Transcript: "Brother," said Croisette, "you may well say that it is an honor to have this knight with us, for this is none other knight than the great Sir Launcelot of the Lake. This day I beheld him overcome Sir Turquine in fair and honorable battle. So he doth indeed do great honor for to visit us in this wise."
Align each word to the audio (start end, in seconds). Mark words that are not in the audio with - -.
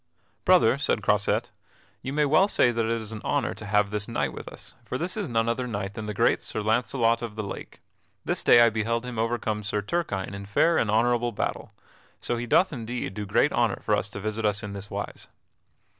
"Brother," 0.45 0.79
said 0.79 1.03
Croisette, 1.03 1.51
"you 2.01 2.11
may 2.11 2.25
well 2.25 2.47
say 2.47 2.71
that 2.71 2.85
it 2.87 3.01
is 3.01 3.11
an 3.11 3.21
honor 3.23 3.53
to 3.53 3.67
have 3.67 3.91
this 3.91 4.07
knight 4.07 4.33
with 4.33 4.47
us, 4.47 4.73
for 4.83 4.97
this 4.97 5.15
is 5.15 5.27
none 5.29 5.47
other 5.47 5.67
knight 5.67 5.93
than 5.93 6.07
the 6.07 6.13
great 6.15 6.41
Sir 6.41 6.61
Launcelot 6.63 7.21
of 7.21 7.35
the 7.35 7.43
Lake. 7.43 7.81
This 8.25 8.43
day 8.43 8.61
I 8.61 8.71
beheld 8.71 9.05
him 9.05 9.19
overcome 9.19 9.61
Sir 9.61 9.83
Turquine 9.83 10.33
in 10.33 10.47
fair 10.47 10.79
and 10.79 10.89
honorable 10.89 11.31
battle. 11.31 11.75
So 12.19 12.35
he 12.37 12.47
doth 12.47 12.73
indeed 12.73 13.13
do 13.13 13.27
great 13.27 13.51
honor 13.51 13.77
for 13.79 13.95
to 14.01 14.19
visit 14.19 14.43
us 14.43 14.63
in 14.63 14.73
this 14.73 14.89
wise." 14.89 15.27